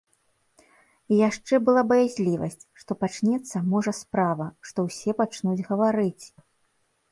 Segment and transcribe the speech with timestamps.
[1.15, 6.25] І яшчэ была баязлівасць, што пачнецца, можа, справа, што ўсе пачнуць гаварыць.